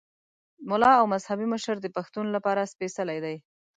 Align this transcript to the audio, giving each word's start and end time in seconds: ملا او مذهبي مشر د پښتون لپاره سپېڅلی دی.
ملا 0.69 0.91
او 0.99 1.05
مذهبي 1.13 1.45
مشر 1.53 1.75
د 1.81 1.87
پښتون 1.95 2.25
لپاره 2.35 2.69
سپېڅلی 2.73 3.19
دی. 3.25 3.35